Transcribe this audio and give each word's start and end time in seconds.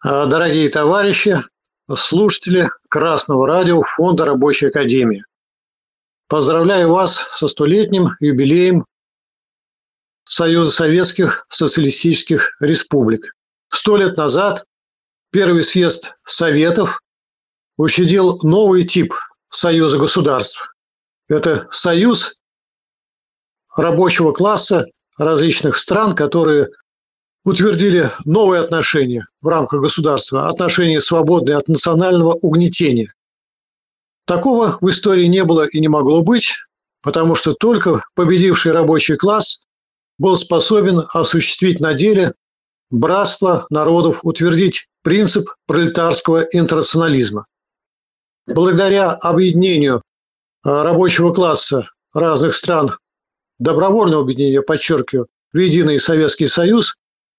А, 0.00 0.26
дорогие 0.26 0.68
товарищи, 0.68 1.42
слушатели 1.94 2.68
Красного 2.90 3.46
радио 3.46 3.82
Фонда 3.82 4.24
Рабочей 4.26 4.66
Академии. 4.66 5.24
Поздравляю 6.28 6.90
вас 6.90 7.16
со 7.32 7.48
столетним 7.48 8.10
юбилеем 8.20 8.84
Союза 10.24 10.72
Советских 10.72 11.46
Социалистических 11.48 12.56
Республик. 12.60 13.34
Сто 13.68 13.96
лет 13.96 14.16
назад 14.16 14.64
Первый 15.30 15.64
съезд 15.64 16.14
Советов 16.24 17.00
учредил 17.76 18.38
новый 18.42 18.84
тип 18.84 19.12
Союза 19.48 19.98
государств. 19.98 20.74
Это 21.28 21.68
союз 21.70 22.36
рабочего 23.76 24.32
класса 24.32 24.86
различных 25.18 25.76
стран, 25.76 26.14
которые 26.14 26.68
утвердили 27.46 28.10
новые 28.24 28.60
отношения 28.60 29.24
в 29.40 29.46
рамках 29.46 29.80
государства, 29.80 30.48
отношения 30.48 31.00
свободные 31.00 31.56
от 31.56 31.68
национального 31.68 32.32
угнетения. 32.42 33.14
Такого 34.26 34.78
в 34.80 34.90
истории 34.90 35.26
не 35.26 35.44
было 35.44 35.64
и 35.64 35.78
не 35.78 35.86
могло 35.86 36.22
быть, 36.22 36.52
потому 37.02 37.36
что 37.36 37.54
только 37.54 38.02
победивший 38.16 38.72
рабочий 38.72 39.16
класс 39.16 39.64
был 40.18 40.36
способен 40.36 41.04
осуществить 41.12 41.78
на 41.78 41.94
деле 41.94 42.34
братство 42.90 43.66
народов, 43.70 44.20
утвердить 44.24 44.88
принцип 45.02 45.48
пролетарского 45.66 46.42
интернационализма. 46.50 47.46
Благодаря 48.48 49.12
объединению 49.12 50.02
а, 50.64 50.82
рабочего 50.82 51.32
класса 51.32 51.88
разных 52.12 52.56
стран, 52.56 52.98
добровольного 53.60 54.22
объединения, 54.22 54.62
подчеркиваю, 54.62 55.28
в 55.52 55.58
единый 55.58 56.00
Советский 56.00 56.48
Союз, 56.48 56.96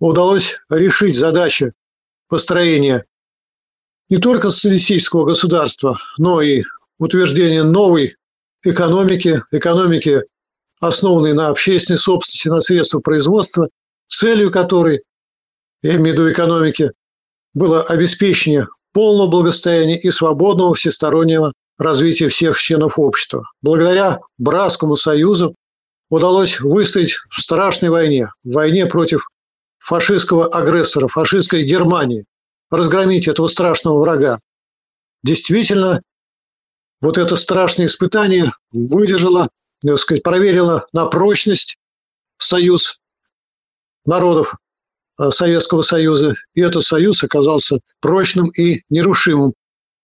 удалось 0.00 0.58
решить 0.70 1.16
задачи 1.16 1.72
построения 2.28 3.04
не 4.08 4.18
только 4.18 4.50
социалистического 4.50 5.24
государства, 5.24 5.98
но 6.16 6.40
и 6.40 6.62
утверждения 6.98 7.62
новой 7.62 8.16
экономики, 8.64 9.42
экономики, 9.50 10.22
основанной 10.80 11.34
на 11.34 11.48
общественной 11.48 11.98
собственности, 11.98 12.48
на 12.48 12.60
средства 12.60 13.00
производства, 13.00 13.68
целью 14.08 14.50
которой, 14.50 15.02
я 15.82 15.96
имею 15.96 16.16
в 16.16 16.20
виду 16.20 16.32
экономики, 16.32 16.92
было 17.54 17.82
обеспечение 17.82 18.66
полного 18.92 19.28
благосостояния 19.28 19.98
и 19.98 20.10
свободного 20.10 20.74
всестороннего 20.74 21.52
развития 21.78 22.28
всех 22.28 22.58
членов 22.58 22.98
общества. 22.98 23.44
Благодаря 23.62 24.20
Братскому 24.38 24.96
союзу 24.96 25.54
удалось 26.10 26.60
выстоять 26.60 27.14
в 27.30 27.40
страшной 27.40 27.90
войне, 27.90 28.28
в 28.42 28.52
войне 28.52 28.86
против 28.86 29.28
фашистского 29.88 30.46
агрессора, 30.48 31.08
фашистской 31.08 31.64
Германии, 31.64 32.26
разгромить 32.70 33.26
этого 33.26 33.46
страшного 33.46 33.98
врага. 33.98 34.38
Действительно, 35.22 36.02
вот 37.00 37.16
это 37.16 37.36
страшное 37.36 37.86
испытание 37.86 38.52
выдержало, 38.70 39.48
так 39.80 39.96
сказать, 39.96 40.22
проверило 40.22 40.86
на 40.92 41.06
прочность 41.06 41.78
союз 42.36 43.00
народов 44.04 44.56
э, 45.18 45.30
Советского 45.30 45.80
Союза. 45.80 46.34
И 46.52 46.60
этот 46.60 46.82
союз 46.82 47.24
оказался 47.24 47.80
прочным 48.00 48.50
и 48.50 48.82
нерушимым 48.90 49.54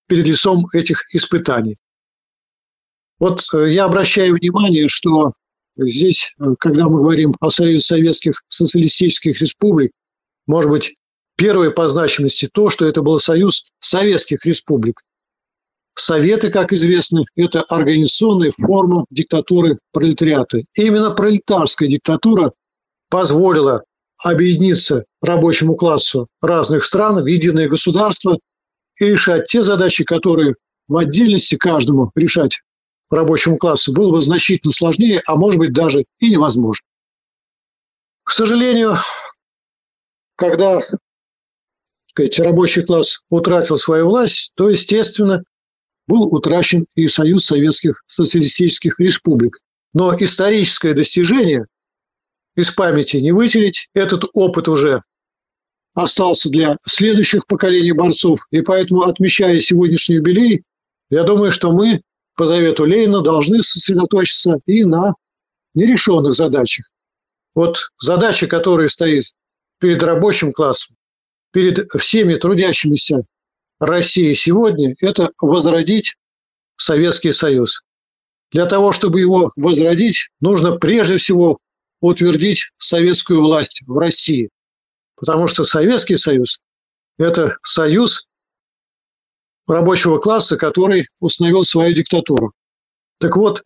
перед 0.09 0.27
лицом 0.27 0.67
этих 0.73 1.05
испытаний. 1.15 1.77
Вот 3.19 3.43
э, 3.53 3.75
я 3.75 3.85
обращаю 3.85 4.35
внимание, 4.37 4.89
что 4.89 5.35
Здесь, 5.77 6.35
э, 6.39 6.45
когда 6.59 6.89
мы 6.89 6.99
говорим 6.99 7.35
о 7.41 7.51
Союзе 7.51 7.81
Советских 7.81 8.43
Социалистических 8.49 9.41
Республик, 9.41 9.91
может 10.47 10.71
быть, 10.71 10.97
первое 11.37 11.71
по 11.71 11.89
значимости 11.89 12.49
то, 12.53 12.71
что 12.71 12.87
это 12.87 13.03
был 13.03 13.19
Союз 13.19 13.71
Советских 13.81 14.45
Республик. 14.47 15.01
Советы, 15.97 16.51
как 16.51 16.73
известно, 16.73 17.25
это 17.37 17.63
организационная 17.63 18.53
форма 18.61 19.05
диктатуры 19.11 19.79
пролетариата. 19.93 20.63
Именно 20.77 21.13
пролетарская 21.13 21.89
диктатура 21.89 22.53
позволила 23.11 23.85
объединиться 24.23 25.05
рабочему 25.23 25.77
классу 25.77 26.27
разных 26.41 26.85
стран 26.85 27.23
в 27.23 27.27
единое 27.27 27.69
государство 27.69 28.39
и 29.01 29.05
решать 29.07 29.47
те 29.47 29.63
задачи, 29.63 30.05
которые 30.05 30.55
в 30.89 30.97
отдельности 30.97 31.57
каждому 31.57 32.11
решать 32.15 32.59
рабочему 33.15 33.57
классу 33.57 33.93
было 33.93 34.13
бы 34.13 34.21
значительно 34.21 34.73
сложнее, 34.73 35.23
а 35.27 35.37
может 35.37 35.59
быть 35.59 35.73
даже 35.73 36.05
и 36.19 36.31
невозможно. 36.31 36.85
К 38.25 38.33
сожалению, 38.33 38.97
когда 40.37 40.81
сказать, 42.15 42.39
рабочий 42.39 42.83
класс 42.83 43.21
утратил 43.29 43.77
свою 43.77 44.09
власть, 44.09 44.53
то, 44.55 44.71
естественно, 44.71 45.43
был 46.07 46.35
утрачен 46.35 46.87
и 46.95 47.09
Союз 47.09 47.45
Советских 47.45 48.03
Социалистических 48.07 48.99
Республик. 49.01 49.59
Но 49.93 50.15
историческое 50.15 50.95
достижение 50.95 51.67
из 52.57 52.71
памяти 52.71 53.19
не 53.19 53.33
вытереть. 53.33 53.89
Этот 53.95 54.25
опыт 54.35 54.69
уже 54.69 55.03
остался 55.95 56.51
для 56.51 56.77
следующих 56.83 57.47
поколений 57.47 57.93
борцов. 57.93 58.41
И 58.51 58.61
поэтому, 58.61 59.03
отмечая 59.03 59.61
сегодняшний 59.61 60.17
юбилей, 60.17 60.63
я 61.11 61.25
думаю, 61.25 61.53
что 61.53 61.73
мы 61.73 62.03
по 62.37 62.47
завету 62.47 62.85
Ленина 62.85 63.21
должны 63.21 63.63
сосредоточиться 63.63 64.59
и 64.67 64.85
на 64.85 65.15
нерешенных 65.75 66.35
задачах. 66.35 66.87
Вот 67.55 67.91
задача, 67.99 68.47
которая 68.47 68.89
стоит 68.89 69.25
перед 69.79 70.03
рабочим 70.03 70.53
классом, 70.53 70.97
перед 71.53 71.89
всеми 71.93 72.35
трудящимися 72.35 73.25
России 73.79 74.33
сегодня, 74.33 74.95
это 75.01 75.31
возродить 75.41 76.17
Советский 76.77 77.33
Союз. 77.33 77.83
Для 78.51 78.67
того, 78.67 78.93
чтобы 78.93 79.21
его 79.21 79.53
возродить, 79.57 80.29
нужно 80.41 80.77
прежде 80.77 81.17
всего 81.17 81.59
утвердить 82.01 82.71
советскую 82.79 83.41
власть 83.43 83.83
в 83.87 83.97
России. 83.97 84.51
Потому 85.17 85.47
что 85.47 85.65
Советский 85.65 86.17
Союз– 86.17 86.61
это 87.19 87.57
союз 87.63 88.27
рабочего 89.67 90.19
класса, 90.19 90.57
который 90.57 91.09
установил 91.21 91.63
свою 91.63 91.95
диктатуру. 91.95 92.53
Так 93.19 93.37
вот, 93.37 93.63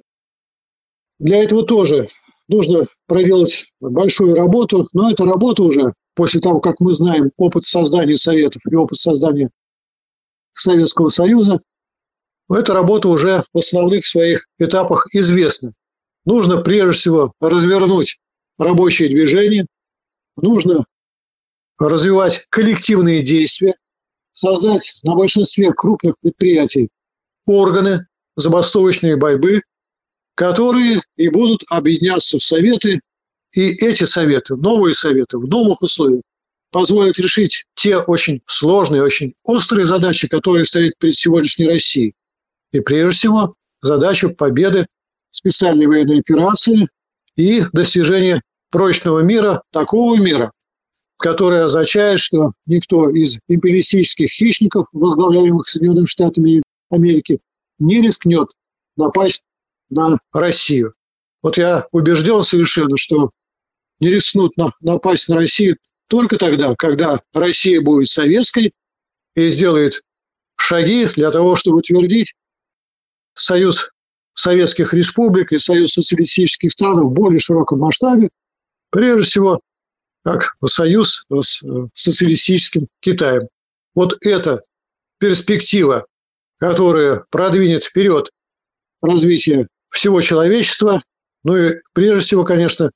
для 1.19 1.43
этого 1.43 1.65
тоже 1.65 2.09
нужно 2.47 2.87
проделать 3.07 3.73
большую 3.81 4.35
работу, 4.35 4.89
но 4.93 5.11
эта 5.11 5.25
работа 5.25 5.63
уже, 5.63 5.93
после 6.15 6.41
того, 6.41 6.61
как 6.61 6.81
мы 6.81 6.95
знаем 6.95 7.31
опыт 7.37 7.65
создания 7.65 8.17
Советов 8.17 8.63
и 8.71 8.75
опыт 8.77 8.99
создания 8.99 9.51
Советского 10.55 11.09
Союза, 11.09 11.61
эта 12.51 12.73
работа 12.73 13.09
уже 13.09 13.45
в 13.53 13.59
основных 13.59 14.07
своих 14.07 14.47
этапах 14.59 15.07
известна. 15.13 15.73
Нужно 16.25 16.63
прежде 16.63 16.93
всего 16.93 17.33
развернуть 17.41 18.19
рабочее 18.59 19.09
движение, 19.09 19.67
нужно 20.37 20.85
развивать 21.79 22.47
коллективные 22.49 23.23
действия, 23.23 23.75
создать 24.39 24.95
на 25.03 25.17
большинстве 25.17 25.73
крупных 25.73 26.15
предприятий 26.21 26.89
органы 27.47 28.07
забастовочной 28.37 29.17
борьбы, 29.17 29.63
которые 30.37 31.01
и 31.17 31.29
будут 31.29 31.65
объединяться 31.71 32.39
в 32.39 32.45
советы, 32.45 33.01
и 33.53 33.71
эти 33.85 34.05
советы, 34.05 34.55
новые 34.55 34.95
советы 34.95 35.39
в 35.39 35.49
новых 35.49 35.83
условиях 35.83 36.23
позволят 36.71 37.19
решить 37.19 37.65
те 37.75 37.97
очень 37.97 38.41
сложные, 38.47 39.03
очень 39.03 39.33
острые 39.43 39.87
задачи, 39.87 40.29
которые 40.29 40.65
стоят 40.65 40.93
перед 41.01 41.17
сегодняшней 41.17 41.67
Россией. 41.67 42.15
И 42.71 42.79
прежде 42.79 43.19
всего 43.19 43.55
задачу 43.81 44.31
победы 44.31 44.87
специальной 45.33 45.87
военной 45.87 46.21
операции 46.21 46.87
и 47.35 47.65
достижения 47.73 48.41
прочного 48.71 49.21
мира, 49.21 49.63
такого 49.73 50.17
мира, 50.17 50.53
которое 51.19 51.65
означает, 51.65 52.21
что 52.21 52.53
никто 52.67 53.11
из 53.11 53.39
империалистических 53.49 54.31
хищников, 54.31 54.87
возглавляемых 54.93 55.69
Соединенными 55.69 56.07
Штатами 56.07 56.63
Америки, 56.91 57.41
не 57.79 58.01
рискнет 58.01 58.49
напасть 58.97 59.43
на 59.91 60.19
Россию. 60.33 60.95
Вот 61.43 61.59
я 61.59 61.87
убежден 61.93 62.43
совершенно, 62.43 62.97
что 62.97 63.31
не 64.01 64.11
рискнут 64.11 64.57
на, 64.57 64.71
напасть 64.81 65.29
на 65.29 65.37
Россию 65.37 65.77
только 66.09 66.37
тогда, 66.37 66.75
когда 66.77 67.21
Россия 67.35 67.81
будет 67.81 68.09
советской 68.09 68.73
и 69.35 69.51
сделает 69.51 70.03
шаги 70.57 71.07
для 71.07 71.31
того, 71.31 71.57
чтобы 71.57 71.79
утвердить 71.79 72.35
союз 73.35 73.91
советских 74.35 74.95
республик 74.95 75.53
и 75.53 75.59
союз 75.59 75.93
социалистических 75.93 76.71
стран 76.71 77.01
в 77.01 77.13
более 77.13 77.41
широком 77.41 77.81
масштабе, 77.81 78.31
прежде 78.91 79.25
всего 79.25 79.61
как 80.29 80.57
союз 80.67 81.25
с 81.31 81.63
э, 81.63 81.89
социалистическим 81.95 82.87
Китаем. 83.01 83.49
Вот 83.95 84.19
эта 84.21 84.63
перспектива, 85.19 86.07
которая 86.59 87.25
продвинет 87.31 87.85
вперед 87.85 88.31
развитие 89.01 89.69
всего 89.89 90.21
человечества, 90.21 91.03
ну 91.45 91.57
и 91.57 91.77
прежде 91.95 92.27
всего, 92.27 92.45
конечно, 92.45 92.91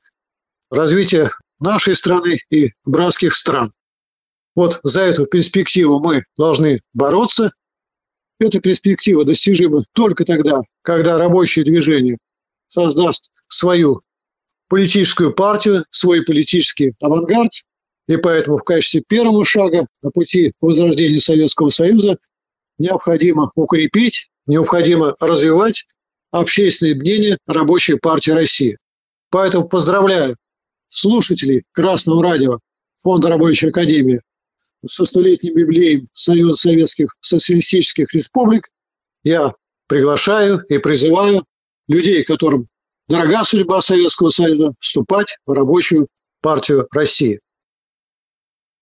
развитие 0.70 1.30
нашей 1.58 1.94
страны 1.94 2.38
и 2.50 2.72
братских 2.84 3.34
стран. 3.34 3.72
Вот 4.54 4.80
за 4.82 5.00
эту 5.00 5.24
перспективу 5.24 6.00
мы 6.00 6.24
должны 6.36 6.82
бороться. 6.92 7.50
Эта 8.40 8.60
перспектива 8.60 9.24
достижима 9.24 9.84
только 9.94 10.26
тогда, 10.26 10.60
когда 10.82 11.16
рабочее 11.16 11.64
движение 11.64 12.18
создаст 12.68 13.30
свою 13.48 14.02
политическую 14.72 15.34
партию, 15.34 15.84
свой 15.90 16.22
политический 16.22 16.94
авангард, 17.02 17.52
и 18.08 18.16
поэтому 18.16 18.56
в 18.56 18.64
качестве 18.64 19.02
первого 19.06 19.44
шага 19.44 19.86
на 20.00 20.10
пути 20.10 20.54
возрождения 20.62 21.20
Советского 21.20 21.68
Союза 21.68 22.16
необходимо 22.78 23.52
укрепить, 23.54 24.30
необходимо 24.46 25.14
развивать 25.20 25.84
общественное 26.30 26.94
мнение 26.94 27.36
рабочей 27.46 27.96
партии 27.96 28.30
России. 28.30 28.78
Поэтому 29.28 29.68
поздравляю 29.68 30.36
слушателей 30.88 31.64
Красного 31.72 32.22
радио 32.22 32.58
Фонда 33.02 33.28
Рабочей 33.28 33.66
Академии 33.66 34.22
со 34.86 35.04
столетним 35.04 35.54
юбилеем 35.58 36.08
Союза 36.14 36.56
Советских 36.56 37.14
Социалистических 37.20 38.10
Республик. 38.14 38.70
Я 39.22 39.52
приглашаю 39.86 40.64
и 40.70 40.78
призываю 40.78 41.44
людей, 41.88 42.24
которым 42.24 42.68
дорога 43.12 43.44
судьба 43.44 43.82
Советского 43.82 44.30
Союза, 44.30 44.72
вступать 44.80 45.36
в 45.44 45.52
рабочую 45.52 46.08
партию 46.40 46.86
России. 46.92 47.40